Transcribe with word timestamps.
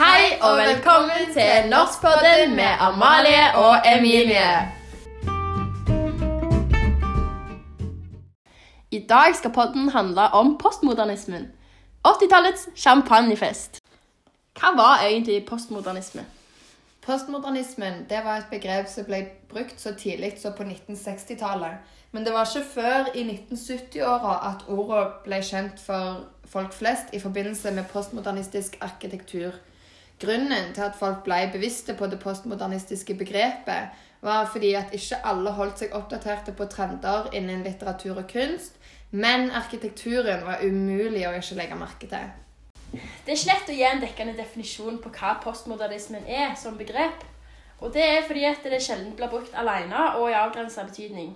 Hei 0.00 0.38
og 0.40 0.56
velkommen 0.56 1.26
til 1.32 1.68
Norskpodden 1.70 2.54
med 2.56 2.72
Amalie 2.80 3.42
og 3.54 3.74
Emilie. 3.96 4.52
I 8.90 9.00
dag 9.08 9.36
skal 9.36 9.52
podden 9.52 9.88
handle 9.88 10.22
om 10.22 10.58
postmodernismen. 10.62 11.52
80-tallets 12.08 12.68
champagnefest. 12.76 13.82
Hva 14.60 14.72
var 14.80 15.04
egentlig 15.04 15.44
postmodernisme? 15.44 16.24
Postmodernismen 17.04 18.06
det 18.08 18.24
var 18.24 18.36
et 18.40 18.50
begrep 18.50 18.88
som 18.88 19.04
ble 19.04 19.26
brukt 19.52 19.80
så 19.80 19.92
tidlig 19.92 20.32
som 20.40 20.56
på 20.56 20.62
1960-tallet. 20.62 21.76
Men 22.12 22.24
det 22.24 22.32
var 22.32 22.48
ikke 22.48 22.68
før 22.74 23.12
i 23.14 23.28
1970-åra 23.28 24.38
at 24.48 24.64
ordet 24.68 25.08
ble 25.24 25.42
kjent 25.44 25.80
for 25.86 26.24
folk 26.44 26.72
flest 26.72 27.12
i 27.12 27.20
forbindelse 27.20 27.70
med 27.70 27.84
postmodernistisk 27.92 28.78
arkitektur. 28.80 29.60
Grunnen 30.20 30.74
til 30.76 30.84
at 30.84 30.98
folk 30.98 31.22
ble 31.24 31.46
bevisste 31.52 31.94
på 31.96 32.06
det 32.12 32.20
postmodernistiske 32.20 33.14
begrepet, 33.16 33.94
var 34.20 34.50
fordi 34.52 34.74
at 34.76 34.92
ikke 34.92 35.22
alle 35.24 35.54
holdt 35.56 35.80
seg 35.80 35.94
oppdaterte 35.96 36.52
på 36.52 36.66
trender 36.68 37.30
innen 37.32 37.62
litteratur 37.64 38.20
og 38.20 38.26
kunst, 38.28 38.76
men 39.10 39.48
arkitekturen 39.50 40.44
var 40.44 40.60
umulig 40.62 41.24
å 41.26 41.32
ikke 41.38 41.56
legge 41.56 41.78
merke 41.80 42.10
til. 42.10 42.28
Det 42.92 43.32
er 43.32 43.38
ikke 43.38 43.52
lett 43.52 43.70
å 43.70 43.76
gi 43.78 43.86
en 43.86 44.02
dekkende 44.02 44.36
definisjon 44.36 44.98
på 45.02 45.12
hva 45.14 45.36
postmodernismen 45.44 46.26
er 46.28 46.52
som 46.58 46.76
begrep. 46.78 47.24
Og 47.80 47.94
det 47.94 48.04
er 48.04 48.26
fordi 48.28 48.44
at 48.44 48.66
det 48.66 48.82
sjelden 48.84 49.14
blir 49.16 49.30
brukt 49.32 49.54
alene 49.56 50.10
og 50.18 50.28
i 50.28 50.36
avgrensa 50.36 50.84
betydning. 50.84 51.32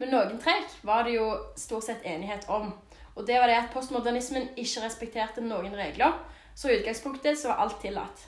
Men 0.00 0.14
noen 0.14 0.38
trekk 0.40 0.70
var 0.86 1.04
det 1.04 1.18
jo 1.18 1.26
stort 1.58 1.84
sett 1.84 2.06
enighet 2.08 2.48
om. 2.48 2.72
Og 3.12 3.26
det 3.28 3.36
var 3.36 3.50
det 3.50 3.58
at 3.60 3.74
postmodernismen 3.74 4.54
ikke 4.56 4.86
respekterte 4.86 5.44
noen 5.44 5.74
regler, 5.76 6.16
så 6.54 6.70
i 6.70 6.78
utgangspunktet 6.80 7.38
så 7.38 7.52
var 7.52 7.64
alt 7.64 7.80
tillatt. 7.82 8.26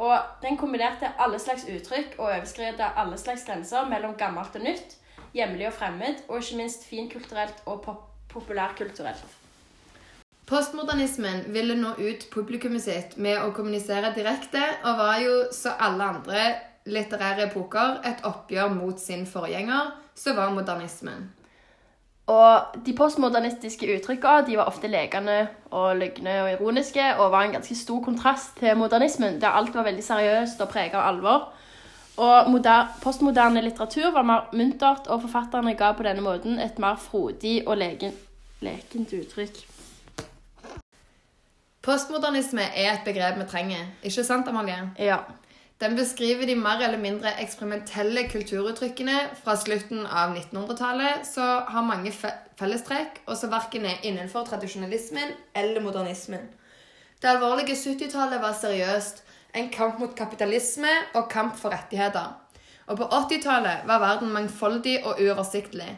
Og 0.00 0.14
den 0.42 0.56
kombinerte 0.56 1.10
alle 1.18 1.38
slags 1.42 1.66
uttrykk 1.68 2.16
og 2.18 2.28
overskredet 2.28 2.94
alle 2.96 3.18
slags 3.18 3.44
grenser 3.48 3.88
mellom 3.90 4.14
gammelt 4.18 4.54
og 4.56 4.64
nytt, 4.64 4.96
hjemlig 5.34 5.68
og 5.68 5.76
fremmed, 5.76 6.24
og 6.28 6.40
ikke 6.40 6.62
minst 6.62 6.86
finkulturelt 6.88 7.62
og 7.66 7.82
pop 7.84 8.06
populærkulturelt. 8.30 9.24
Postmodernismen 10.46 11.44
ville 11.54 11.74
nå 11.78 11.96
ut 11.98 12.26
publikummet 12.30 12.82
sitt 12.82 13.16
med 13.22 13.38
å 13.42 13.52
kommunisere 13.54 14.12
direkte, 14.14 14.62
og 14.86 14.98
var 14.98 15.18
jo, 15.22 15.34
så 15.54 15.76
alle 15.78 16.08
andre 16.14 16.44
litterære 16.90 17.48
epoker, 17.48 18.00
et 18.06 18.22
oppgjør 18.26 18.72
mot 18.74 18.98
sin 18.98 19.26
forgjenger, 19.26 19.92
som 20.14 20.38
var 20.38 20.54
modernismen. 20.54 21.28
Og 22.30 22.76
de 22.86 22.92
postmodernistiske 22.94 23.88
uttrykkene 23.96 24.46
de 24.46 24.58
var 24.60 24.68
ofte 24.70 24.90
lekende 24.90 25.38
og 25.74 25.96
lygne 25.98 26.36
og 26.44 26.50
ironiske, 26.52 27.06
og 27.18 27.32
var 27.32 27.46
en 27.46 27.56
ganske 27.56 27.74
stor 27.74 28.02
kontrast 28.04 28.56
til 28.60 28.76
modernismen, 28.78 29.40
der 29.42 29.56
alt 29.58 29.74
var 29.74 29.88
veldig 29.88 30.04
seriøst 30.04 30.62
og 30.62 30.70
preget 30.70 30.94
av 30.94 31.08
alvor. 31.08 31.48
Og 32.20 32.62
postmoderne 33.02 33.62
litteratur 33.64 34.12
var 34.14 34.26
mer 34.28 34.50
muntert, 34.52 35.08
og 35.08 35.22
forfatterne 35.24 35.74
ga 35.74 35.92
på 35.96 36.06
denne 36.06 36.22
måten 36.22 36.58
et 36.60 36.78
mer 36.78 37.00
frodig 37.00 37.62
og 37.66 37.78
leken 37.80 38.12
lekent 38.60 39.12
uttrykk. 39.16 39.62
Postmodernisme 41.80 42.60
er 42.76 42.92
et 42.92 43.06
begrep 43.06 43.38
vi 43.40 43.46
trenger, 43.48 43.86
ikke 44.04 44.24
sant, 44.24 44.48
Amalie? 44.48 44.90
Ja. 44.98 45.22
Den 45.80 45.96
beskriver 45.96 46.44
de 46.46 46.54
mer 46.60 46.82
eller 46.84 47.00
mindre 47.00 47.30
eksperimentelle 47.40 48.26
kulturuttrykkene 48.28 49.14
fra 49.40 49.54
slutten 49.56 50.02
av 50.04 50.34
1900-tallet, 50.36 51.24
som 51.24 51.70
har 51.72 51.86
mange 51.86 52.12
fe 52.12 52.34
fellestrekk, 52.60 53.22
og 53.24 53.38
som 53.40 53.48
verken 53.54 53.86
er 53.88 54.02
innenfor 54.04 54.44
tradisjonalismen 54.44 55.32
eller 55.56 55.80
modernismen. 55.80 56.42
Det 57.22 57.30
alvorlige 57.30 57.78
70-tallet 57.80 58.42
var 58.42 58.58
seriøst, 58.60 59.22
en 59.56 59.70
kamp 59.72 59.98
mot 59.98 60.12
kapitalisme 60.16 60.92
og 61.14 61.30
kamp 61.32 61.56
for 61.56 61.72
rettigheter. 61.72 62.28
Og 62.92 63.00
på 63.00 63.08
80-tallet 63.08 63.88
var 63.88 64.04
verden 64.04 64.32
mangfoldig 64.36 64.98
og 65.04 65.16
uoversiktlig. 65.16 65.88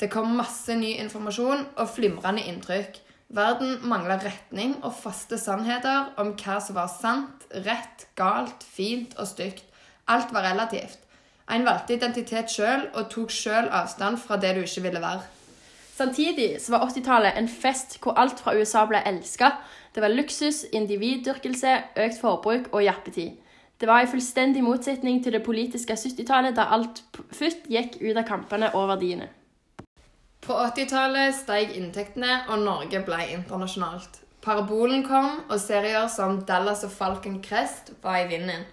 Det 0.00 0.10
kom 0.10 0.34
masse 0.34 0.74
ny 0.74 0.96
informasjon 1.04 1.66
og 1.76 1.90
flimrende 1.94 2.42
inntrykk. 2.50 2.98
Verden 3.30 3.76
mangla 3.86 4.16
retning 4.18 4.72
og 4.82 4.96
faste 4.98 5.38
sannheter 5.38 6.08
om 6.18 6.32
hva 6.34 6.56
som 6.58 6.74
var 6.74 6.88
sant, 6.90 7.44
rett, 7.62 8.08
galt, 8.18 8.64
fint 8.66 9.14
og 9.22 9.28
stygt. 9.30 9.62
Alt 10.10 10.32
var 10.34 10.48
relativt. 10.48 10.98
En 11.50 11.62
valgte 11.66 11.94
identitet 11.94 12.50
sjøl 12.50 12.88
og 12.90 13.06
tok 13.12 13.30
sjøl 13.30 13.70
avstand 13.70 14.18
fra 14.18 14.38
det 14.42 14.56
du 14.56 14.64
ikke 14.64 14.82
ville 14.88 15.02
være. 15.02 15.22
Samtidig 15.94 16.56
så 16.62 16.74
var 16.74 16.88
80-tallet 16.88 17.38
en 17.38 17.48
fest 17.50 17.98
hvor 18.02 18.18
alt 18.18 18.42
fra 18.42 18.56
USA 18.58 18.82
ble 18.90 19.02
elska. 19.06 19.52
Det 19.94 20.02
var 20.02 20.14
luksus, 20.14 20.64
individdyrkelse, 20.72 21.76
økt 22.02 22.20
forbruk 22.22 22.70
og 22.72 22.82
jappetid. 22.82 23.36
Det 23.80 23.88
var 23.88 24.02
i 24.02 24.10
fullstendig 24.10 24.62
motsetning 24.64 25.22
til 25.22 25.38
det 25.38 25.42
politiske 25.46 25.94
70-tallet, 25.94 26.56
der 26.56 26.72
alt 26.74 27.02
futt 27.30 27.68
gikk 27.70 28.00
ut 28.02 28.16
av 28.16 28.26
kampene 28.28 28.74
og 28.74 28.90
verdiene. 28.90 29.30
På 30.50 30.56
80-tallet 30.58 31.34
steg 31.38 31.76
inntektene, 31.78 32.40
og 32.50 32.64
Norge 32.64 32.98
ble 33.06 33.20
internasjonalt. 33.36 34.16
Parabolen 34.42 35.04
kom, 35.06 35.28
og 35.46 35.60
serier 35.62 36.08
som 36.10 36.40
Dallas 36.48 36.82
og 36.82 36.90
Falcon 36.90 37.36
Crest 37.44 37.92
var 38.02 38.16
i 38.18 38.24
vinden. 38.32 38.64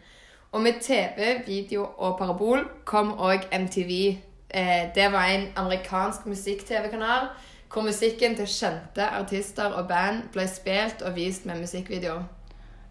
Og 0.57 0.63
med 0.65 0.79
TV, 0.81 1.43
video 1.45 1.83
og 1.85 2.15
parabol 2.17 2.63
kom 2.89 3.11
òg 3.21 3.45
MTV. 3.53 3.93
Eh, 4.49 4.89
det 4.95 5.11
var 5.13 5.29
en 5.29 5.45
amerikansk 5.53 6.25
musikk-TV-kanal 6.25 7.29
hvor 7.69 7.85
musikken 7.85 8.33
til 8.39 8.49
kjente 8.49 9.11
artister 9.21 9.77
og 9.77 9.85
band 9.91 10.31
ble 10.33 10.47
spilt 10.49 11.05
og 11.05 11.13
vist 11.19 11.45
med 11.45 11.61
musikkvideo. 11.61 12.17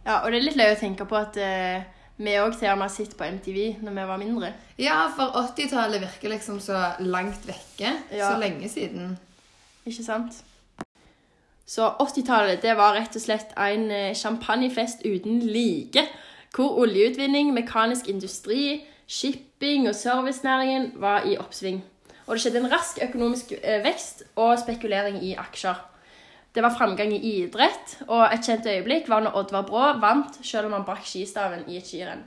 Ja, 0.06 0.20
og 0.20 0.30
det 0.30 0.38
er 0.38 0.46
litt 0.46 0.62
løye 0.62 0.78
å 0.78 0.82
tenke 0.84 1.10
på 1.10 1.18
at 1.18 1.42
eh, 1.42 1.82
vi 2.16 2.32
òg 2.40 2.54
til 2.56 2.70
og 2.72 2.78
med 2.80 2.88
har 2.88 2.92
sett 2.94 3.16
på 3.16 3.28
MTV 3.28 3.82
når 3.84 3.92
vi 3.92 4.08
var 4.08 4.20
mindre. 4.20 4.52
Ja, 4.80 5.06
for 5.16 5.36
80-tallet 5.52 6.00
virker 6.00 6.32
liksom 6.32 6.60
så 6.64 6.78
langt 7.04 7.44
vekke. 7.48 7.92
Ja. 8.12 8.32
Så 8.32 8.38
lenge 8.40 8.68
siden. 8.72 9.18
Ikke 9.86 10.04
sant? 10.04 10.42
Så 11.66 11.90
80-tallet 12.00 12.62
det 12.62 12.76
var 12.78 12.94
rett 12.96 13.16
og 13.18 13.22
slett 13.22 13.52
en 13.58 13.90
eh, 13.90 14.14
champagnefest 14.14 15.04
uten 15.04 15.42
like. 15.42 16.06
Hvor 16.56 16.78
oljeutvinning, 16.80 17.52
mekanisk 17.52 18.08
industri, 18.08 18.86
shipping 19.06 19.88
og 19.88 19.94
servicenæringen 19.94 20.92
var 21.02 21.26
i 21.28 21.36
oppsving. 21.36 21.82
Og 22.26 22.34
det 22.34 22.42
skjedde 22.42 22.62
en 22.64 22.72
rask 22.72 22.98
økonomisk 23.02 23.52
eh, 23.62 23.84
vekst 23.84 24.24
og 24.36 24.56
spekulering 24.62 25.20
i 25.24 25.34
aksjer. 25.38 25.76
Det 26.56 26.62
var 26.62 26.72
framgang 26.72 27.10
i 27.12 27.18
idrett, 27.36 27.98
og 28.08 28.30
et 28.32 28.46
kjent 28.46 28.64
øyeblikk 28.64 29.10
var 29.12 29.20
når 29.20 29.34
Oddvar 29.36 29.64
Brå 29.68 29.80
vant 30.00 30.38
selv 30.40 30.70
om 30.70 30.72
han 30.72 30.86
brakk 30.88 31.02
skistaven 31.04 31.66
i 31.68 31.76
et 31.76 31.84
skirenn. 31.84 32.22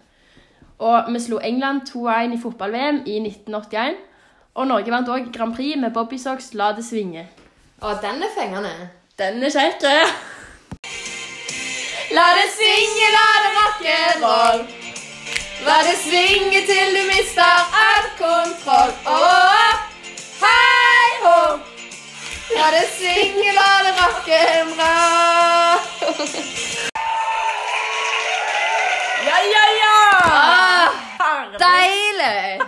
Og 0.79 1.09
vi 1.09 1.19
slo 1.23 1.39
England 1.41 1.89
2-1 1.89 2.35
i 2.35 2.37
fotball-VM 2.43 2.99
i 3.09 3.15
1981. 3.23 3.97
Og 4.53 4.67
Norge 4.69 4.93
vant 4.93 5.09
òg 5.09 5.31
Grand 5.33 5.55
Prix 5.55 5.79
med 5.81 5.95
Bobbysocks 5.95 6.53
La 6.53 6.69
det 6.77 6.85
svinge. 6.85 7.25
Og 7.81 7.97
den 8.03 8.21
er 8.21 8.35
fengende. 8.37 8.75
Den 9.17 9.41
er 9.43 9.49
kjekk. 9.49 9.87
La 12.13 12.27
det 12.37 12.45
svinge, 12.53 13.09
la 13.17 13.25
det 13.41 13.51
rock'n'roll. 13.57 14.61
La 15.65 15.79
det 15.89 15.97
svinge 16.05 16.61
til 16.69 16.95
du 16.99 17.01
mister 17.09 17.65
all 17.81 18.13
kontroll. 18.21 18.93
Åh, 19.17 19.75
hei 20.45 21.11
hå. 21.25 21.68
La 22.57 22.67
det 22.73 22.85
synger 22.97 23.53
la 23.53 23.69
det 23.85 23.91
rock'n'roll. 23.99 25.77
Ja, 29.29 29.37
ja, 29.53 29.63
ja. 29.81 29.95
Ah, 30.25 30.89
Deilig! 31.61 32.61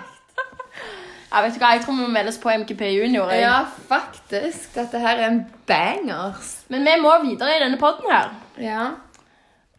Ja, 1.32 1.42
vet 1.42 1.56
du 1.56 1.60
hva, 1.64 1.72
Jeg 1.74 1.82
tror 1.86 1.96
vi 1.96 2.02
må 2.04 2.10
meldes 2.12 2.38
på 2.44 2.52
MGP 2.52 2.82
Junior. 2.92 3.32
jeg. 3.32 3.42
Ja, 3.42 3.66
faktisk. 3.90 4.74
Dette 4.76 5.00
her 5.00 5.16
er 5.18 5.28
en 5.32 5.46
bangers. 5.68 6.58
Men 6.70 6.86
vi 6.86 6.98
må 7.02 7.16
videre 7.24 7.56
i 7.58 7.64
denne 7.64 7.80
podden 7.80 8.12
her. 8.12 8.34
Ja. 8.60 8.90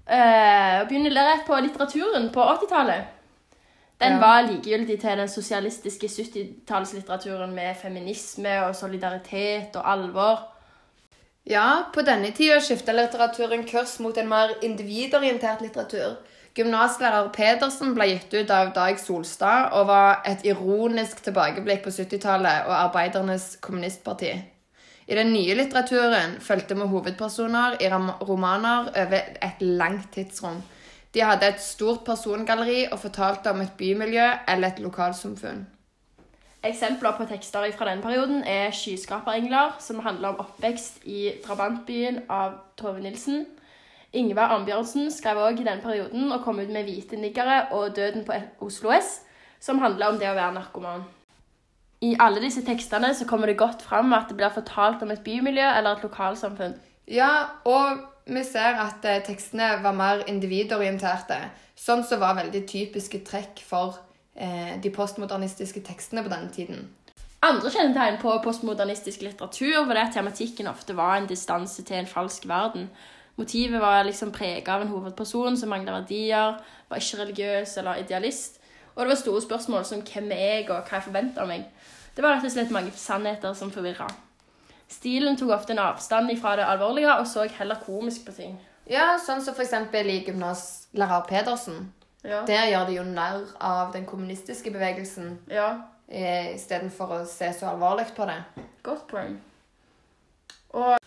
Uh, 0.03 0.81
og 0.81 0.89
begynne 0.89 1.13
rett 1.15 1.47
på 1.47 1.61
litteraturen 1.63 2.31
på 2.35 2.43
80-tallet. 2.57 3.22
Den 4.03 4.19
var 4.21 4.43
likegyldig 4.49 4.97
til 5.01 5.21
den 5.21 5.29
sosialistiske 5.31 6.09
70-tallslitteraturen 6.11 7.53
med 7.55 7.77
feminisme 7.83 8.57
og 8.65 8.75
solidaritet 8.75 9.77
og 9.79 9.93
alvor. 9.93 10.41
Ja, 11.47 11.85
på 11.95 12.03
denne 12.07 12.33
tida 12.35 12.59
skifta 12.63 12.95
litteraturen 12.95 13.63
kurs 13.67 14.01
mot 14.03 14.19
en 14.19 14.29
mer 14.31 14.57
individorientert 14.63 15.63
litteratur. 15.63 16.19
Gymnaslærer 16.55 17.31
Pedersen 17.33 17.95
ble 17.97 18.09
gitt 18.11 18.35
ut 18.35 18.51
av 18.53 18.75
Dag 18.75 18.99
Solstad 19.01 19.71
og 19.79 19.87
var 19.89 20.21
et 20.29 20.43
ironisk 20.45 21.23
tilbakeblikk 21.25 21.87
på 21.87 21.95
70-tallet 21.95 22.67
og 22.67 22.75
arbeidernes 22.77 23.57
kommunistparti. 23.65 24.35
I 25.09 25.17
den 25.19 25.33
nye 25.33 25.55
litteraturen 25.59 26.37
fulgte 26.41 26.77
vi 26.79 26.91
hovedpersoner 26.91 27.79
i 27.81 27.89
romaner 27.91 28.93
over 28.93 29.19
et 29.43 29.63
langt 29.63 30.13
tidsrom. 30.15 30.61
De 31.15 31.21
hadde 31.21 31.49
et 31.49 31.61
stort 31.61 32.05
persongalleri 32.05 32.87
og 32.93 32.99
fortalte 32.99 33.51
om 33.51 33.61
et 33.61 33.73
bymiljø 33.79 34.29
eller 34.49 34.69
et 34.69 34.79
lokalsamfunn. 34.81 35.67
Eksempler 36.65 37.17
på 37.19 37.25
tekster 37.27 37.73
fra 37.77 37.89
denne 37.91 38.03
perioden 38.03 38.45
er 38.45 38.71
'Skyskaperengler', 38.71 39.77
som 39.79 39.99
handler 39.99 40.29
om 40.29 40.39
oppvekst 40.39 41.05
i 41.05 41.33
drabantbyen 41.47 42.21
av 42.29 42.53
Tove 42.77 43.01
Nilsen. 43.01 43.47
Ingvar 44.13 44.53
Arnbjørnsen 44.55 45.11
skrev 45.11 45.37
òg 45.37 45.61
i 45.61 45.65
denne 45.65 45.83
perioden 45.83 46.33
og 46.33 46.45
kom 46.45 46.61
ut 46.61 46.69
med 46.69 46.85
'Hvite 46.85 47.17
niggere' 47.17 47.73
og 47.73 47.97
'Døden 47.97 48.25
på 48.25 48.33
Oslo 48.61 48.93
S', 48.93 49.21
som 49.61 49.79
handler 49.79 50.07
om 50.07 50.19
det 50.19 50.29
å 50.29 50.35
være 50.35 50.55
narkoman. 50.55 51.05
I 52.01 52.17
alle 52.21 52.41
disse 52.41 52.65
tekstene 52.67 53.15
så 53.15 53.27
kommer 53.27 53.47
det 53.47 53.57
godt 53.57 53.83
fram 53.83 54.13
at 54.13 54.25
det 54.29 54.37
blir 54.37 54.49
fortalt 54.49 55.03
om 55.03 55.11
et 55.11 55.25
bymiljø 55.25 55.77
eller 55.79 55.91
et 55.91 56.03
lokalsamfunn. 56.03 56.75
Ja, 57.09 57.45
og 57.65 57.99
vi 58.25 58.45
ser 58.47 58.79
at 58.79 59.05
eh, 59.09 59.23
tekstene 59.27 59.77
var 59.83 59.95
mer 59.97 60.25
individorienterte, 60.31 61.39
sånn 61.79 62.05
som 62.07 62.21
var 62.23 62.39
veldig 62.39 62.65
typiske 62.71 63.23
trekk 63.27 63.63
for 63.67 63.99
eh, 64.35 64.79
de 64.83 64.93
postmodernistiske 64.95 65.83
tekstene 65.87 66.23
på 66.23 66.33
denne 66.33 66.53
tiden. 66.55 66.87
Andre 67.43 67.73
kjennetegn 67.75 68.21
på 68.23 68.37
postmodernistisk 68.45 69.25
litteratur 69.27 69.81
var 69.89 69.97
det 69.99 70.05
at 70.07 70.15
tematikken 70.15 70.71
ofte 70.71 70.95
var 70.95 71.17
en 71.17 71.27
distanse 71.27 71.83
til 71.83 71.99
en 71.99 72.07
falsk 72.07 72.47
verden. 72.47 72.87
Motivet 73.35 73.81
var 73.83 74.05
liksom 74.07 74.31
prega 74.31 74.77
av 74.77 74.85
en 74.85 74.93
hovedperson 74.93 75.57
som 75.59 75.73
mangla 75.75 75.97
verdier, 75.97 76.61
var 76.89 77.03
ikke 77.03 77.25
religiøs 77.25 77.77
eller 77.83 78.05
idealist. 78.05 78.61
Og 78.95 79.03
det 79.03 79.15
var 79.15 79.19
store 79.19 79.43
spørsmål 79.43 79.89
som 79.89 80.05
hvem 80.07 80.31
er 80.37 80.43
jeg, 80.45 80.69
og 80.69 80.85
hva 80.85 81.01
jeg 81.01 81.09
forventer 81.09 81.43
av 81.43 81.51
meg. 81.51 81.65
Det 82.15 82.23
var 82.23 82.37
rett 82.37 82.47
og 82.47 82.53
slett 82.55 82.75
mange 82.75 82.93
sannheter 82.95 83.57
som 83.57 83.73
forvirra. 83.75 84.07
Stilen 84.93 85.39
tok 85.41 85.55
ofte 85.57 85.73
en 85.73 85.83
avstand 85.83 86.31
fra 86.41 86.57
det 86.61 86.69
alvorlige 86.69 87.15
og 87.17 87.27
så 87.27 87.47
heller 87.59 87.81
komisk 87.87 88.27
på 88.29 88.37
ting. 88.37 88.59
Ja, 88.91 89.15
sånn 89.23 89.41
som 89.45 89.55
for 89.57 89.65
eksempel 89.65 90.11
i 90.11 90.21
gymnaslærer 90.27 91.25
Pedersen. 91.29 91.87
Ja. 92.23 92.43
Der 92.47 92.69
gjør 92.71 92.87
de 92.87 92.99
jo 92.99 93.05
narr 93.07 93.47
av 93.59 93.93
den 93.95 94.05
kommunistiske 94.07 94.71
bevegelsen 94.71 95.39
ja. 95.51 95.71
eh, 96.07 96.53
istedenfor 96.55 97.17
å 97.17 97.23
se 97.27 97.49
så 97.57 97.71
alvorlig 97.73 98.11
på 98.15 98.27
det. 98.29 98.39
Godt 98.87 99.09
poeng. 99.11 99.39
Og 100.79 100.99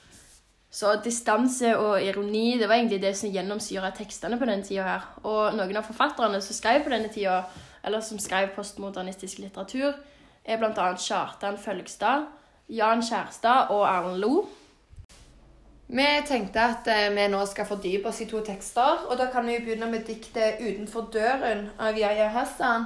så 0.75 0.97
distanse 0.99 1.71
og 1.79 2.03
ironi 2.03 2.57
det 2.59 2.67
var 2.67 2.81
egentlig 2.81 2.99
det 3.05 3.13
som 3.15 3.31
gjennomsyra 3.31 3.93
tekstene 3.95 4.39
på 4.39 4.47
denne 4.49 4.65
tida 4.67 4.87
her. 4.89 5.05
Og 5.23 5.55
noen 5.55 5.79
av 5.79 5.87
forfatterne 5.87 6.41
som 6.43 6.57
skrev 6.57 6.83
på 6.83 6.91
denne 6.91 7.11
tida, 7.13 7.43
eller 7.85 8.03
som 8.03 8.19
skrev 8.19 8.51
postmodernistisk 8.57 9.39
litteratur, 9.39 9.93
er 10.43 10.59
bl.a. 10.59 10.89
Kjartan 10.99 11.55
Følgstad, 11.61 12.27
Jan 12.69 13.01
Kjærstad 13.01 13.69
og 13.69 13.85
Erlend 13.87 14.17
Lo. 14.23 14.45
Vi 15.87 16.05
tenkte 16.25 16.59
at 16.65 16.87
eh, 16.89 17.11
vi 17.13 17.27
nå 17.29 17.43
skal 17.45 17.67
fordype 17.69 18.09
oss 18.09 18.21
i 18.21 18.25
to 18.29 18.39
tekster, 18.45 19.03
og 19.09 19.17
da 19.19 19.27
kan 19.31 19.45
vi 19.45 19.59
begynne 19.61 19.85
med 19.91 20.05
diktet 20.07 20.57
'Utenfor 20.59 21.11
døren' 21.13 21.67
av 21.79 21.93
Yahya 21.97 22.27
Hassan. 22.27 22.85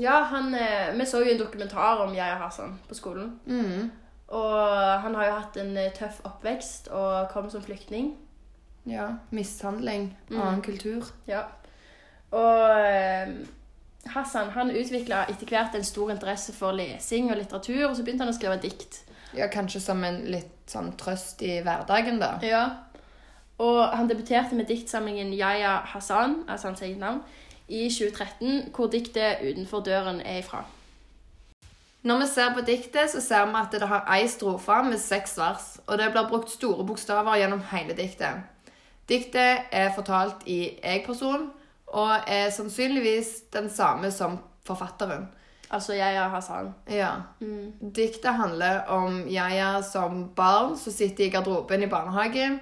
Ja, 0.00 0.22
han, 0.22 0.54
eh, 0.54 0.92
Vi 0.98 1.04
så 1.06 1.24
jo 1.24 1.30
en 1.32 1.38
dokumentar 1.40 1.96
om 2.04 2.14
Yahya 2.14 2.34
Hassan 2.34 2.78
på 2.88 2.94
skolen. 2.94 3.40
Mm. 3.46 3.90
Og 4.28 5.00
han 5.00 5.14
har 5.14 5.24
jo 5.26 5.32
hatt 5.32 5.56
en 5.56 5.76
eh, 5.76 5.90
tøff 5.92 6.20
oppvekst 6.24 6.88
og 6.88 7.28
kom 7.30 7.50
som 7.50 7.62
flyktning. 7.62 8.16
Ja. 8.86 9.08
Mishandling, 9.30 10.16
Mm. 10.30 10.40
annen 10.40 10.62
kultur. 10.62 11.04
Ja. 11.26 11.42
Og 12.32 12.70
Hassan 14.14 14.50
han 14.54 14.70
utvikla 14.70 15.24
etter 15.28 15.48
hvert 15.50 15.76
en 15.76 15.84
stor 15.84 16.10
interesse 16.14 16.54
for 16.56 16.76
lesing 16.76 17.30
og 17.30 17.38
litteratur, 17.40 17.88
og 17.88 17.96
så 17.96 18.04
begynte 18.04 18.24
han 18.26 18.32
å 18.32 18.36
skrive 18.36 18.60
dikt. 18.62 19.02
Ja, 19.36 19.48
Kanskje 19.52 19.80
som 19.84 20.04
en 20.04 20.22
litt 20.32 20.70
sånn 20.70 20.94
trøst 21.00 21.42
i 21.44 21.58
hverdagen, 21.64 22.20
da. 22.22 22.36
Ja. 22.44 22.64
Og 23.58 23.82
han 23.92 24.08
debuterte 24.08 24.56
med 24.56 24.70
diktsamlingen 24.70 25.32
Yaya 25.34 25.80
Hassan, 25.92 26.44
altså 26.48 26.70
hans 26.70 26.82
eget 26.82 26.98
navn, 26.98 27.22
i 27.68 27.88
2013, 27.92 28.70
hvor 28.74 28.86
diktet 28.86 29.42
'Utenfor 29.42 29.80
døren' 29.84 30.22
er 30.24 30.38
ifra. 30.38 30.64
Når 32.02 32.18
vi 32.18 32.26
ser 32.26 32.54
på 32.54 32.60
diktet, 32.60 33.10
så 33.10 33.20
ser 33.20 33.46
vi 33.46 33.52
at 33.56 33.72
det 33.72 33.88
har 33.88 34.06
ei 34.14 34.28
strofe 34.28 34.82
med 34.82 34.98
seks 34.98 35.38
vers, 35.38 35.80
og 35.86 35.98
det 35.98 36.12
blir 36.12 36.28
brukt 36.28 36.50
store 36.50 36.86
bokstaver 36.86 37.36
gjennom 37.36 37.60
hele 37.72 37.96
diktet. 37.96 38.46
Diktet 39.08 39.58
er 39.72 39.94
fortalt 39.94 40.46
i 40.46 40.78
jeg-person, 40.84 41.50
og 41.92 42.28
er 42.28 42.50
sannsynligvis 42.52 43.50
den 43.54 43.70
samme 43.70 44.10
som 44.12 44.38
forfatteren. 44.66 45.28
Altså 45.70 45.92
Yahya 45.92 46.28
Hassan. 46.32 46.74
Ja. 46.88 47.10
Mm. 47.40 47.72
Diktet 47.94 48.32
handler 48.36 48.86
om 48.88 49.26
Yahya 49.28 49.82
som 49.82 50.28
barn 50.34 50.76
som 50.76 50.92
sitter 50.92 51.24
i 51.24 51.30
garderoben 51.30 51.82
i 51.82 51.90
barnehagen, 51.90 52.60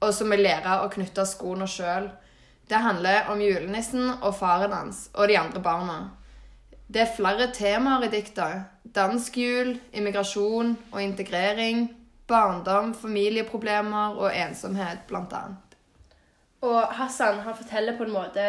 og 0.00 0.14
som 0.14 0.30
vil 0.30 0.42
lære 0.46 0.80
å 0.82 0.90
knytte 0.90 1.26
skoene 1.26 1.66
sjøl. 1.70 2.08
Det 2.68 2.82
handler 2.82 3.30
om 3.32 3.40
julenissen 3.40 4.10
og 4.18 4.34
faren 4.36 4.74
hans 4.74 5.06
og 5.14 5.30
de 5.30 5.38
andre 5.38 5.62
barna. 5.62 5.98
Det 6.88 7.02
er 7.04 7.14
flere 7.16 7.50
temaer 7.54 8.06
i 8.06 8.12
diktet. 8.12 8.66
Dansk 8.94 9.36
jul, 9.36 9.74
immigrasjon 9.92 10.74
og 10.92 11.02
integrering, 11.02 11.88
barndom, 12.28 12.94
familieproblemer 12.94 14.18
og 14.18 14.32
ensomhet, 14.32 15.04
blant 15.08 15.32
annet. 15.36 15.67
Og 16.66 16.78
Hassan 16.98 17.42
han 17.44 17.56
forteller 17.56 17.96
på 17.98 18.06
en 18.08 18.14
måte 18.14 18.46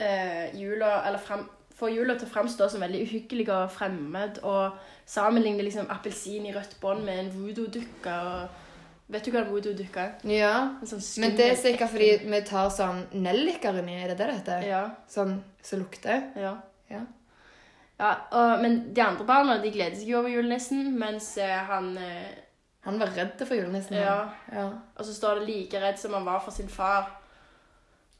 eh, 0.00 0.54
jula, 0.56 1.02
eller 1.08 1.18
frem, 1.18 1.44
får 1.78 1.92
jula 1.94 2.16
til 2.18 2.28
å 2.28 2.32
framstå 2.32 2.68
som 2.72 2.82
veldig 2.82 3.02
uhyggelig 3.06 3.48
og 3.54 3.68
fremmed, 3.74 4.40
og 4.46 4.78
sammenligner 5.08 5.66
liksom 5.66 5.90
appelsin 5.92 6.48
i 6.48 6.54
rødt 6.54 6.78
bånd 6.80 7.04
med 7.06 7.24
en 7.24 7.30
voodoo-dukke. 7.34 8.16
Vet 9.08 9.24
du 9.24 9.32
hva 9.32 9.44
en 9.44 9.52
voodoo-dukke 9.52 10.02
er? 10.02 10.16
Ja, 10.28 10.54
sånn 10.84 11.04
Men 11.22 11.36
det 11.38 11.52
er 11.52 11.60
sikkert 11.60 11.94
fordi 11.94 12.10
vi 12.28 12.40
tar 12.48 12.72
sånn 12.72 13.06
nelliker 13.16 13.78
inni, 13.80 14.00
er 14.02 14.12
det 14.12 14.18
det 14.18 14.26
det 14.26 14.40
heter? 14.40 14.66
Ja. 14.68 14.82
Sånn 15.10 15.38
som 15.64 15.84
lukter? 15.84 16.28
ja. 16.36 16.58
Ja. 16.88 17.02
ja 18.00 18.10
og, 18.32 18.62
men 18.62 18.78
de 18.96 19.02
andre 19.04 19.26
barna 19.28 19.58
de 19.60 19.72
gleder 19.72 19.96
seg 19.96 20.08
jo 20.08 20.22
over 20.22 20.32
julenissen, 20.32 20.86
mens 20.98 21.34
eh, 21.40 21.56
han 21.68 21.96
eh, 22.00 22.36
Han 22.88 22.96
var 22.96 23.10
redd 23.12 23.42
for 23.42 23.58
julenissen. 23.58 23.98
Ja. 23.98 24.30
ja. 24.54 24.68
Og 24.96 25.04
så 25.04 25.12
står 25.12 25.40
det 25.40 25.48
like 25.48 25.80
redd 25.82 25.98
som 26.00 26.14
han 26.16 26.24
var 26.24 26.38
for 26.40 26.54
sin 26.54 26.70
far. 26.72 27.17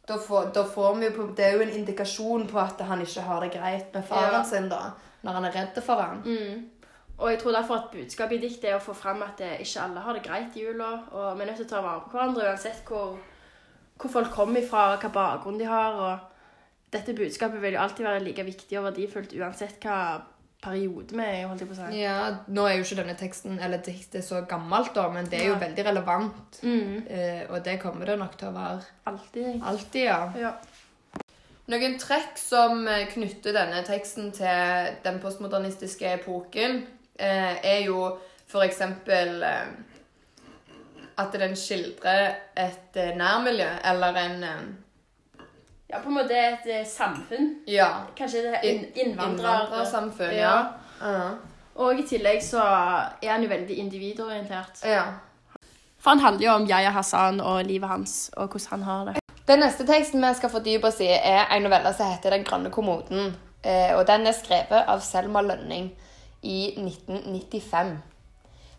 Da, 0.09 0.17
får, 0.17 0.51
da 0.55 0.63
får 0.65 0.95
vi 1.01 1.11
på, 1.11 1.27
Det 1.37 1.45
er 1.45 1.53
jo 1.59 1.61
en 1.67 1.75
indikasjon 1.83 2.47
på 2.49 2.59
at 2.63 2.81
han 2.81 3.01
ikke 3.05 3.21
har 3.27 3.41
det 3.45 3.53
greit 3.53 3.95
med 3.95 4.05
faren 4.09 4.33
Ja. 4.33 4.43
sin, 4.45 4.69
da. 4.69 4.79
Når 5.23 5.33
han 5.33 5.45
er 5.45 5.51
redd 5.57 5.83
for 5.83 6.01
han. 6.01 6.23
Mm. 6.25 6.71
Og 7.19 7.31
jeg 7.31 7.39
tror 7.43 7.53
derfor 7.53 7.75
at 7.75 7.91
budskapet 7.93 8.37
i 8.39 8.47
diktet 8.49 8.65
er 8.71 8.77
å 8.79 8.81
få 8.83 8.95
fram 8.95 9.23
at 9.23 9.41
ikke 9.41 9.83
alle 9.83 10.01
har 10.01 10.15
det 10.15 10.23
greit 10.23 10.57
i 10.57 10.63
jula. 10.65 10.91
Og 11.13 11.37
vi 11.37 11.43
er 11.43 11.47
nødt 11.51 11.57
til 11.57 11.67
å 11.67 11.69
ta 11.69 11.81
vare 11.83 12.01
på 12.07 12.11
hverandre 12.15 12.47
uansett 12.47 12.83
hvor, 12.87 13.17
hvor 13.99 14.11
folk 14.11 14.31
kommer 14.31 14.61
ifra, 14.63 14.97
hva 14.97 15.11
bakgrunn 15.13 15.59
de 15.59 15.67
har. 15.67 15.93
og 15.99 16.19
Dette 16.93 17.13
budskapet 17.19 17.61
vil 17.63 17.75
jo 17.75 17.81
alltid 17.83 18.07
være 18.07 18.23
like 18.25 18.45
viktig 18.47 18.79
og 18.79 18.85
verdifullt 18.93 19.35
uansett 19.35 19.83
hva 19.83 19.99
periode 20.63 21.15
vi 21.15 21.23
er 21.23 21.41
i. 21.41 21.47
holdt 21.47 21.63
jeg 21.63 21.71
på 21.71 21.77
å 21.77 21.79
si. 21.79 22.01
Ja, 22.01 22.17
Nå 22.51 22.67
er 22.67 22.79
jo 22.79 22.87
ikke 22.87 22.99
denne 23.01 23.17
teksten 23.19 23.61
eller 23.63 23.83
diktet 23.85 24.27
så 24.27 24.43
gammelt, 24.49 24.93
da, 24.97 25.07
men 25.15 25.31
det 25.31 25.43
er 25.43 25.51
jo 25.53 25.55
ja. 25.57 25.63
veldig 25.63 25.87
relevant. 25.91 26.61
Mm. 26.63 27.07
Eh, 27.07 27.43
og 27.49 27.63
det 27.65 27.79
kommer 27.83 28.11
det 28.11 28.19
nok 28.19 28.39
til 28.41 28.51
å 28.51 28.57
være 28.57 28.81
Alltid. 29.11 29.51
alltid, 29.63 30.05
ja. 30.09 30.21
Ja. 30.39 30.55
Noen 31.69 31.99
trekk 32.01 32.41
som 32.41 32.87
eh, 32.89 33.07
knytter 33.13 33.55
denne 33.55 33.85
teksten 33.87 34.33
til 34.35 34.95
den 35.05 35.21
postmodernistiske 35.23 36.15
epoken, 36.17 36.83
eh, 37.19 37.55
er 37.63 37.85
jo 37.87 38.17
eksempel 38.65 39.43
eh, 39.45 39.71
at 41.19 41.35
den 41.35 41.57
skildrer 41.59 42.29
et 42.57 42.97
eh, 42.97 43.15
nærmiljø, 43.19 43.69
eller 43.91 44.21
en 44.25 44.45
eh, 44.47 44.63
ja, 45.91 45.99
på 46.03 46.09
en 46.09 46.15
måte 46.19 46.37
et 46.37 46.67
eh, 46.67 46.87
samfunn. 46.87 47.55
Ja. 47.67 47.89
Kanskje 48.17 48.43
det 48.45 48.55
er 48.59 48.67
inn, 48.69 48.83
innvandrer... 48.95 49.65
Innvandrersamfunn, 49.67 50.35
Ja. 50.37 50.57
ja. 51.01 51.13
ja. 51.13 51.31
Og 51.79 52.01
i 52.01 52.03
tillegg 52.03 52.41
så 52.43 52.59
er 53.23 53.31
han 53.31 53.43
jo 53.45 53.49
veldig 53.49 53.77
individorientert. 53.79 54.81
ja. 54.85 55.05
For 55.99 56.11
han 56.11 56.21
handler 56.23 56.45
jo 56.47 56.53
om 56.55 56.67
Yahya 56.71 56.91
Hassan 56.95 57.41
og 57.41 57.65
livet 57.67 57.89
hans, 57.91 58.31
og 58.37 58.49
hvordan 58.55 58.83
han 58.83 58.83
har 58.87 59.05
det. 59.09 59.23
Den 59.49 59.59
neste 59.65 59.87
teksten 59.87 60.23
vi 60.23 60.29
skal 60.39 60.51
fordype 60.53 60.87
oss 60.87 61.01
i, 61.01 61.09
er 61.11 61.49
en 61.55 61.63
novelle 61.67 61.91
som 61.97 62.07
heter 62.13 62.31
Den 62.37 62.45
grønne 62.45 62.71
kommoden. 62.71 63.33
Eh, 63.65 63.97
og 63.97 64.05
den 64.07 64.27
er 64.27 64.33
skrevet 64.37 64.85
av 64.87 65.01
Selma 65.03 65.41
Lønning 65.43 65.89
i 66.43 66.75
1995. 66.79 67.97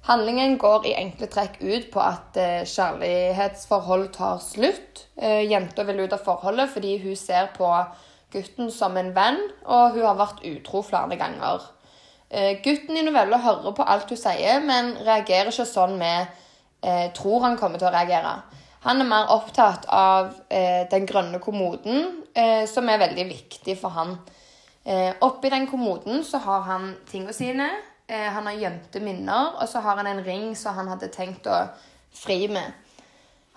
Handlingen 0.08 0.56
går 0.58 0.86
i 0.88 0.94
enkle 0.96 1.27
trekk 1.27 1.58
ut 1.60 1.89
på 1.91 2.01
at 2.01 2.38
eh, 2.39 2.62
kjærlighetsforhold 2.68 4.08
tar 4.15 4.39
slutt. 4.41 5.03
Eh, 5.20 5.44
jenta 5.51 5.84
vil 5.88 6.06
ut 6.06 6.15
av 6.15 6.24
forholdet 6.24 6.72
fordi 6.72 6.96
hun 7.03 7.18
ser 7.20 7.51
på 7.58 7.68
gutten 8.34 8.72
som 8.72 8.96
en 8.98 9.12
venn, 9.15 9.41
og 9.65 9.98
hun 9.98 10.06
har 10.06 10.18
vært 10.20 10.46
utro 10.48 10.84
flere 10.86 11.18
ganger. 11.20 11.65
Eh, 12.29 12.62
gutten 12.63 12.98
i 12.98 13.03
novella 13.03 13.41
hører 13.44 13.75
på 13.75 13.86
alt 13.86 14.13
hun 14.13 14.22
sier, 14.22 14.63
men 14.63 14.96
reagerer 15.03 15.51
ikke 15.51 15.68
sånn 15.68 15.98
vi 16.00 16.13
tror 17.12 17.41
han 17.44 17.58
kommer 17.60 17.75
til 17.75 17.89
å 17.89 17.91
reagere. 17.91 18.38
Han 18.86 19.03
er 19.03 19.08
mer 19.10 19.32
opptatt 19.34 19.84
av 19.91 20.29
den 20.48 21.08
grønne 21.10 21.41
kommoden, 21.44 22.06
som 22.72 22.88
er 22.88 23.01
veldig 23.01 23.25
viktig 23.27 23.75
for 23.82 23.91
han. 23.98 24.13
Oppi 25.27 25.51
den 25.51 25.68
kommoden 25.68 26.24
så 26.24 26.39
har 26.46 26.63
han 26.70 26.94
tingene 27.12 27.36
sine. 27.36 27.68
Eh, 28.09 28.29
han 28.33 28.45
har 28.45 28.53
gjemte 28.57 28.99
minner, 28.99 29.51
og 29.61 29.67
så 29.69 29.79
har 29.85 29.99
han 29.99 30.07
en 30.09 30.23
ring 30.25 30.55
som 30.57 30.73
han 30.73 30.87
hadde 30.89 31.11
tenkt 31.13 31.45
å 31.45 31.67
fri 32.09 32.47
med. 32.49 32.73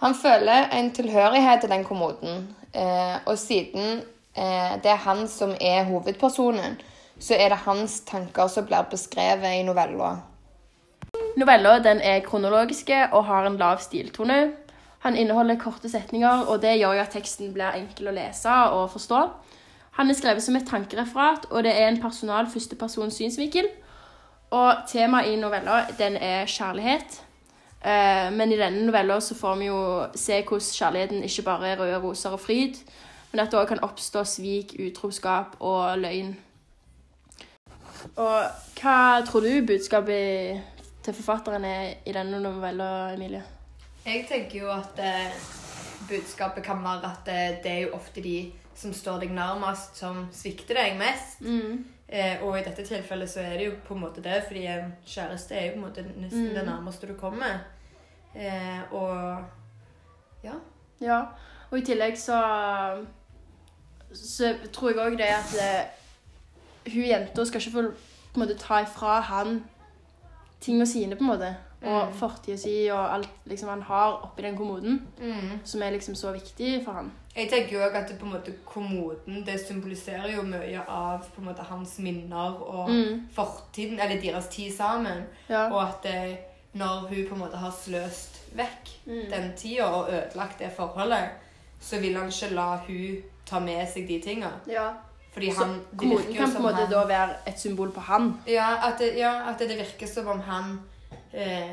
Han 0.02 0.12
føler 0.18 0.66
en 0.76 0.90
tilhørighet 0.92 1.62
til 1.62 1.70
den 1.72 1.86
kommoden, 1.88 2.50
eh, 2.74 3.16
og 3.24 3.38
siden 3.40 4.02
eh, 4.36 4.74
det 4.82 4.90
er 4.92 5.00
han 5.06 5.24
som 5.28 5.54
er 5.56 5.86
hovedpersonen, 5.88 6.76
så 7.16 7.38
er 7.38 7.48
det 7.48 7.62
hans 7.64 8.00
tanker 8.04 8.50
som 8.52 8.66
blir 8.68 8.84
beskrevet 8.90 9.56
i 9.56 9.64
novella. 9.64 10.18
Novella 11.40 11.78
er 11.94 12.20
kronologiske 12.26 13.06
og 13.12 13.24
har 13.24 13.48
en 13.48 13.56
lav 13.56 13.80
stiltone. 13.80 14.52
Han 15.06 15.16
inneholder 15.16 15.56
korte 15.56 15.88
setninger, 15.88 16.44
og 16.44 16.60
det 16.60 16.76
gjør 16.76 17.00
at 17.06 17.16
teksten 17.16 17.54
blir 17.54 17.72
enkel 17.78 18.10
å 18.10 18.18
lese 18.18 18.52
og 18.76 18.90
forstå. 18.92 19.22
Han 19.96 20.10
er 20.10 20.18
skrevet 20.18 20.44
som 20.44 20.56
et 20.56 20.68
tankereferat, 20.68 21.48
og 21.50 21.64
det 21.64 21.72
er 21.72 21.88
en 21.88 22.02
personal 22.02 22.50
førstepersons 22.52 23.16
synsvinkel. 23.16 23.70
Og 24.52 24.84
temaet 24.88 25.32
i 25.32 25.36
novella 25.40 25.84
den 25.98 26.16
er 26.20 26.46
kjærlighet. 26.50 27.22
Eh, 27.82 28.28
men 28.32 28.52
i 28.52 28.58
denne 28.60 28.84
novella 28.86 29.16
så 29.20 29.34
får 29.34 29.56
vi 29.58 29.70
jo 29.70 29.80
se 30.14 30.42
hvordan 30.42 30.74
kjærligheten 30.76 31.24
ikke 31.26 31.46
bare 31.46 31.72
er 31.72 31.80
røde 31.80 31.98
roser 32.02 32.30
og 32.36 32.40
fryd, 32.40 32.78
men 33.32 33.40
at 33.40 33.50
det 33.50 33.58
òg 33.58 33.66
kan 33.72 33.82
oppstå 33.82 34.22
svik, 34.28 34.76
utroskap 34.78 35.56
og 35.60 35.98
løgn. 35.98 36.36
Og 38.16 38.38
hva 38.78 39.22
tror 39.26 39.46
du 39.46 39.66
budskapet 39.66 40.60
til 41.02 41.14
forfatteren 41.14 41.64
er 41.64 41.94
i 42.06 42.14
denne 42.14 42.38
novella, 42.42 43.14
Emilie? 43.14 43.42
Jeg 44.06 44.26
tenker 44.28 44.58
jo 44.60 44.70
at 44.74 44.98
eh, 45.02 45.34
budskapet 46.08 46.64
kan 46.66 46.84
være 46.84 47.10
at 47.10 47.32
eh, 47.32 47.56
det 47.64 47.72
er 47.72 47.80
jo 47.86 47.96
ofte 47.98 48.22
de 48.22 48.52
som 48.76 48.92
står 48.94 49.24
deg 49.24 49.34
nærmest, 49.34 49.96
som 49.98 50.26
svikter 50.34 50.78
deg 50.78 50.96
mest. 50.98 51.40
Mm. 51.40 51.84
Eh, 52.12 52.42
og 52.44 52.58
i 52.58 52.62
dette 52.62 52.84
tilfellet 52.84 53.30
så 53.30 53.40
er 53.40 53.54
det 53.56 53.66
jo 53.66 53.76
på 53.86 53.94
en 53.94 54.00
måte 54.02 54.20
det, 54.22 54.42
fordi 54.46 54.66
en 54.68 54.90
kjæreste 55.06 55.54
er 55.56 55.64
jo 55.66 55.70
på 55.72 55.78
en 55.78 55.84
måte 55.86 56.02
nesten 56.20 56.48
Mm. 56.48 56.54
det 56.54 56.64
nærmeste 56.66 57.06
du 57.08 57.14
kommer. 57.16 57.58
Eh, 58.36 58.92
og 58.92 59.44
ja. 60.44 60.52
Ja, 61.00 61.22
og 61.70 61.78
i 61.78 61.82
tillegg 61.84 62.18
så 62.18 62.36
Så 64.14 64.54
tror 64.72 64.90
jeg 64.90 64.98
òg 64.98 65.16
det 65.16 65.24
at 65.32 65.54
eh, 65.62 66.92
hun 66.92 67.02
jenta 67.08 67.44
skal 67.44 67.60
ikke 67.60 67.72
få 67.72 67.82
på 68.34 68.40
en 68.40 68.48
måte 68.48 68.58
ta 68.58 68.82
ifra 68.82 69.20
han 69.20 69.64
tingene 70.60 70.86
sine, 70.86 71.16
på 71.16 71.24
en 71.24 71.30
måte. 71.30 71.56
Og 71.84 72.06
Mm. 72.08 72.12
fortida 72.14 72.56
si 72.56 72.88
og 72.92 73.14
alt 73.14 73.28
liksom 73.46 73.68
han 73.68 73.82
har 73.82 74.12
oppi 74.22 74.42
den 74.42 74.56
kommoden, 74.56 75.06
Mm. 75.18 75.60
som 75.64 75.82
er 75.82 75.90
liksom 75.90 76.14
så 76.14 76.32
viktig 76.32 76.84
for 76.84 76.92
han. 76.92 77.12
Jeg 77.36 77.48
tenker 77.50 77.72
jo 77.72 77.78
òg 77.84 77.94
at 77.94 78.08
det, 78.08 78.18
på 78.18 78.26
en 78.26 78.32
måte 78.32 78.52
kommoden 78.66 79.44
det 79.46 79.60
symboliserer 79.66 80.36
jo 80.36 80.42
mye 80.42 80.80
av 80.88 81.18
på 81.34 81.40
en 81.40 81.44
måte 81.48 81.62
hans 81.62 81.98
minner 81.98 82.62
og 82.62 82.90
Mm. 82.90 83.28
fortiden, 83.34 84.00
eller 84.00 84.20
deres 84.20 84.46
tid 84.48 84.72
sammen. 84.76 85.24
Ja. 85.48 85.70
Og 85.72 85.82
at 85.88 86.02
det, 86.02 86.38
når 86.74 87.08
hun 87.08 87.26
på 87.28 87.34
en 87.34 87.40
måte 87.40 87.56
har 87.56 87.70
sløst 87.70 88.38
vekk 88.56 88.88
Mm. 89.06 89.30
den 89.30 89.52
tida 89.56 89.84
og 89.84 90.08
ødelagt 90.12 90.58
det 90.58 90.72
forholdet, 90.76 91.28
så 91.80 92.00
vil 92.00 92.14
han 92.16 92.28
ikke 92.28 92.54
la 92.54 92.76
hun 92.76 93.22
ta 93.46 93.58
med 93.58 93.88
seg 93.88 94.06
de 94.08 94.20
tinga. 94.20 94.50
ja. 94.68 94.90
Fordi 95.32 95.48
han 95.48 95.56
så 95.80 95.96
kommoden 95.96 96.34
kan 96.34 96.50
på 96.50 96.56
en 96.58 96.62
måte 96.62 96.74
han- 96.74 96.90
da 96.90 97.04
være 97.06 97.34
et 97.46 97.58
symbol 97.60 97.90
på 97.90 98.00
han. 98.00 98.38
Ja, 98.46 98.76
at 98.88 98.98
det, 98.98 99.16
ja, 99.16 99.48
at 99.50 99.58
det 99.58 99.68
virker 99.78 100.06
som 100.06 100.28
om 100.28 100.40
han 100.40 100.80
eh, 101.32 101.72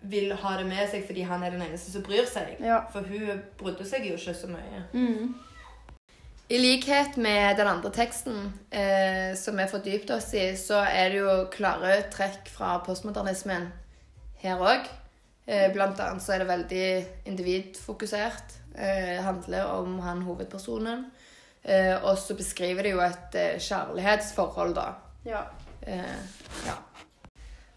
vil 0.00 0.32
ha 0.32 0.56
det 0.56 0.66
med 0.68 0.88
seg 0.90 1.04
fordi 1.06 1.24
han 1.28 1.42
er 1.44 1.54
den 1.54 1.62
eneste 1.64 1.92
som 1.92 2.04
bryr 2.04 2.26
seg. 2.28 2.56
Ja. 2.64 2.82
For 2.92 3.06
hun 3.06 3.42
brydde 3.60 3.86
seg 3.88 4.06
jo 4.08 4.16
ikke 4.18 4.36
så 4.36 4.50
mye. 4.50 4.84
Mm. 4.92 5.34
I 6.50 6.58
likhet 6.58 7.14
med 7.20 7.60
den 7.60 7.68
andre 7.70 7.92
teksten 7.94 8.48
eh, 8.74 9.36
som 9.38 9.60
vi 9.60 9.68
fordypte 9.70 10.16
oss 10.16 10.32
i, 10.34 10.48
så 10.58 10.80
er 10.82 11.12
det 11.12 11.20
jo 11.20 11.34
klare 11.52 12.00
trekk 12.10 12.50
fra 12.50 12.72
postmodernismen 12.86 13.68
her 14.42 14.58
òg. 14.58 14.88
Eh, 15.46 15.68
blant 15.74 16.00
annet 16.02 16.24
så 16.24 16.34
er 16.34 16.42
det 16.42 16.50
veldig 16.50 16.88
individfokusert. 17.30 18.56
Eh, 18.74 19.22
handler 19.22 19.70
om 19.76 20.00
han 20.02 20.24
hovedpersonen. 20.26 21.06
Eh, 21.62 21.94
og 22.02 22.18
så 22.18 22.34
beskriver 22.34 22.82
det 22.86 22.96
jo 22.96 23.02
et 23.04 23.38
eh, 23.38 23.58
kjærlighetsforhold, 23.60 24.74
da. 24.74 24.92
ja. 25.28 25.44
Eh, 25.86 26.16
ja. 26.66 26.76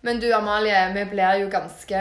Men 0.03 0.19
du 0.19 0.25
Amalie, 0.35 0.79
vi 0.93 1.03
blir 1.13 1.37
jo 1.39 1.45
ganske 1.51 1.99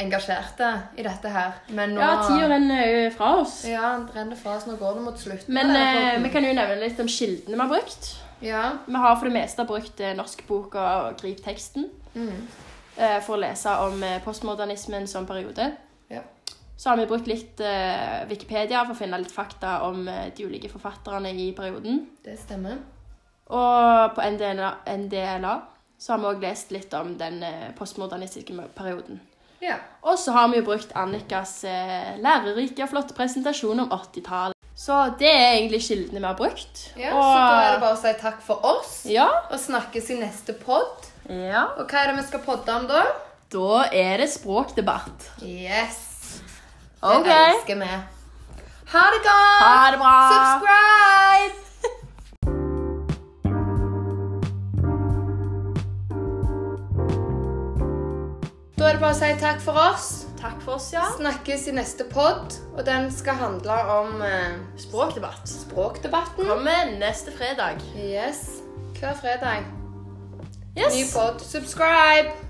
engasjerte 0.00 0.68
i 1.00 1.04
dette 1.06 1.28
her. 1.32 1.54
Men 1.72 1.94
nå 1.96 2.00
Ja, 2.02 2.10
tida 2.28 2.48
renner 2.52 2.82
jo 2.84 3.10
fra 3.14 3.30
oss. 3.40 3.62
Ja, 3.68 3.94
det 4.04 4.16
renner 4.18 4.36
fra 4.36 4.56
oss. 4.58 4.66
Nå 4.68 4.76
går 4.80 4.98
det 4.98 5.04
mot 5.06 5.18
slutten. 5.20 5.54
Men 5.56 5.72
eh, 5.76 6.18
vi 6.22 6.28
kan 6.34 6.44
jo 6.44 6.52
nevne 6.56 6.76
litt 6.82 7.00
om 7.00 7.08
kildene 7.08 7.56
vi 7.56 7.62
har 7.62 7.70
brukt. 7.72 8.10
Ja. 8.44 8.64
Vi 8.86 8.94
har 9.06 9.16
for 9.16 9.28
det 9.28 9.34
meste 9.38 9.64
brukt 9.68 10.00
norskboka 10.16 10.84
og 11.06 11.20
grip 11.22 11.40
teksten 11.44 11.88
Mm. 12.14 12.46
eh, 12.98 13.20
for 13.22 13.36
å 13.36 13.40
lese 13.40 13.70
om 13.86 14.02
eh, 14.02 14.16
postmodernismen 14.24 15.06
som 15.08 15.26
periode. 15.26 15.70
Ja. 16.10 16.20
Så 16.76 16.90
har 16.90 16.96
vi 16.96 17.06
brukt 17.06 17.28
litt 17.30 17.60
eh, 17.60 18.24
Wikipedia 18.28 18.84
for 18.84 18.92
å 18.96 18.98
finne 18.98 19.18
litt 19.22 19.30
fakta 19.32 19.78
om 19.86 20.08
eh, 20.08 20.32
de 20.36 20.44
ulike 20.48 20.68
forfatterne 20.72 21.30
i 21.32 21.52
perioden. 21.56 22.06
Det 22.24 22.34
stemmer. 22.40 22.80
Og 23.48 24.14
på 24.16 24.26
NDLA, 24.34 24.72
NDLA 24.96 25.54
så 26.00 26.14
har 26.14 26.22
vi 26.22 26.30
òg 26.30 26.44
lest 26.46 26.70
litt 26.72 26.94
om 26.96 27.12
den 27.20 27.42
eh, 27.44 27.68
postmodernistiske 27.76 28.56
perioden. 28.76 29.20
Ja. 29.60 29.76
Og 30.00 30.16
så 30.18 30.32
har 30.32 30.48
vi 30.48 30.56
jo 30.60 30.64
brukt 30.70 30.94
Annikas 30.96 31.58
eh, 31.68 32.16
lærerike 32.24 32.86
flotte 32.88 33.12
presentasjon 33.16 33.82
om 33.84 33.92
80-tallet. 33.92 34.56
Så 34.80 34.96
det 35.20 35.28
er 35.28 35.58
egentlig 35.58 35.82
kildene 35.84 36.22
vi 36.22 36.24
har 36.30 36.38
brukt. 36.38 36.84
ja 36.96 37.12
og, 37.12 37.20
Så 37.20 37.40
da 37.44 37.58
er 37.60 37.74
det 37.74 37.82
bare 37.82 37.96
å 37.98 38.00
si 38.00 38.12
takk 38.22 38.38
for 38.46 38.64
oss 38.64 38.94
Ja. 39.12 39.28
og 39.50 39.60
snakkes 39.60 40.08
i 40.14 40.20
neste 40.22 40.56
pod. 40.56 41.10
ja. 41.28 41.66
Og 41.76 41.84
hva 41.84 42.00
er 42.00 42.12
det 42.12 42.22
vi 42.22 42.28
skal 42.30 42.46
podde 42.48 42.78
om 42.80 42.88
da? 42.88 43.04
Da 43.52 43.84
er 43.92 44.22
det 44.22 44.30
språkdebatt. 44.32 45.28
Yes. 45.44 46.06
Det 47.00 47.16
okay. 47.20 47.52
elsker 47.52 47.76
vi. 47.82 47.92
Ha 48.90 49.02
det 49.14 49.20
godt! 49.26 49.64
Ha 49.66 49.90
det 49.92 49.98
bra! 50.00 50.14
Subscribe! 50.32 51.69
Er 58.90 58.98
det 58.98 59.02
bare 59.04 59.14
å 59.14 59.18
si 59.20 59.30
takk 59.40 59.60
for 59.62 59.78
oss. 59.78 60.08
Takk 60.40 60.60
for 60.64 60.78
oss, 60.78 60.88
ja. 60.94 61.04
Snakkes 61.16 61.66
i 61.68 61.74
neste 61.76 62.06
pod, 62.10 62.54
og 62.74 62.84
den 62.86 63.10
skal 63.12 63.36
handle 63.38 63.76
om 63.94 64.22
eh, 64.24 64.56
Språkdebatt. 64.80 65.44
språkdebatten. 65.48 66.48
Kommer 66.48 66.90
neste 66.98 67.32
fredag. 67.36 67.82
Yes. 67.94 68.60
Hver 68.98 69.14
fredag. 69.20 69.68
Yes. 70.76 70.94
Ny 70.94 71.04
pod. 71.12 71.40
Subscribe! 71.44 72.49